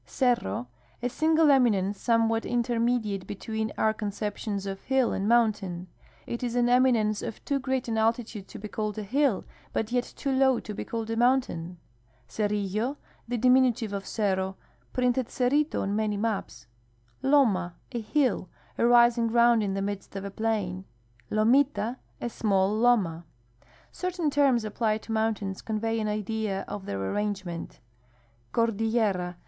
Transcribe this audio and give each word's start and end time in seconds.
Cerro.— 0.03 0.65
A 1.03 1.09
single 1.09 1.51
eminence, 1.51 1.99
somewhat 2.01 2.43
intermediate 2.43 3.27
between 3.27 3.71
our 3.77 3.93
con 3.93 4.09
ceptions 4.09 4.65
of 4.65 4.81
hill 4.81 5.13
and 5.13 5.27
mountain. 5.29 5.85
It 6.25 6.41
is 6.41 6.55
an 6.55 6.67
eminence 6.69 7.21
of 7.21 7.45
too 7.45 7.59
great 7.59 7.87
an 7.87 7.99
altitude 7.99 8.47
to 8.47 8.57
be 8.57 8.67
called 8.67 8.97
a 8.97 9.03
hill, 9.03 9.45
but 9.73 9.91
yet 9.91 10.11
too 10.17 10.31
low 10.31 10.59
to 10.59 10.73
be 10.73 10.83
called 10.83 11.11
a 11.11 11.15
mountain. 11.15 11.77
Cerrillo.— 12.27 12.97
The 13.27 13.37
diminutive 13.37 13.93
of 13.93 14.07
cerro; 14.07 14.55
printed 14.91 15.27
cerrito 15.27 15.83
on 15.83 15.95
many 15.95 16.17
maps. 16.17 16.65
Loma.— 17.21 17.75
A 17.91 18.01
hill; 18.01 18.49
a 18.79 18.87
rising 18.87 19.27
ground 19.27 19.61
in 19.61 19.75
the 19.75 19.83
midst 19.83 20.15
of 20.15 20.25
a 20.25 20.31
plain. 20.31 20.83
Lomita.— 21.29 21.97
A 22.19 22.29
small 22.29 22.75
loma. 22.75 23.23
Certain 23.91 24.31
terms 24.31 24.65
applied 24.65 25.03
to 25.03 25.11
mountains 25.11 25.61
convey 25.61 25.99
an 25.99 26.07
idea 26.07 26.65
of 26.67 26.87
their 26.87 26.99
arrangement: 27.11 27.79
Cordillera. 28.51 29.35